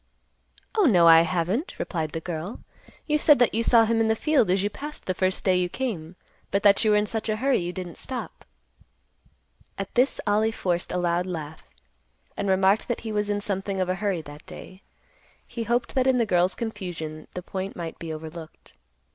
"Oh, 0.75 0.85
no, 0.85 1.07
I 1.07 1.21
haven't," 1.21 1.77
replied 1.77 2.13
the 2.13 2.19
girl. 2.19 2.61
"You 3.05 3.19
said 3.19 3.37
that 3.37 3.53
you 3.53 3.61
saw 3.61 3.85
him 3.85 3.99
in 3.99 4.07
the 4.07 4.15
field 4.15 4.49
as 4.49 4.63
you 4.63 4.69
passed 4.71 5.05
the 5.05 5.13
first 5.13 5.43
day 5.45 5.55
you 5.55 5.69
came, 5.69 6.15
but 6.49 6.63
that 6.63 6.83
you 6.83 6.89
were 6.89 6.97
in 6.97 7.05
such 7.05 7.29
a 7.29 7.35
hurry 7.35 7.59
you 7.59 7.71
didn't 7.71 7.99
stop." 7.99 8.43
At 9.77 9.93
this 9.93 10.19
Ollie 10.25 10.51
forced 10.51 10.91
a 10.91 10.97
loud 10.97 11.27
laugh, 11.27 11.63
and 12.35 12.49
remarked 12.49 12.87
that 12.87 13.01
he 13.01 13.11
was 13.11 13.29
in 13.29 13.41
something 13.41 13.79
of 13.79 13.89
a 13.89 13.93
hurry 14.01 14.23
that 14.23 14.43
day. 14.47 14.81
He 15.45 15.65
hoped 15.65 15.93
that 15.93 16.07
in 16.07 16.17
the 16.17 16.25
girl's 16.25 16.55
confusion 16.55 17.27
the 17.35 17.43
point 17.43 17.75
might 17.75 17.99
be 17.99 18.11
overlooked. 18.11 18.73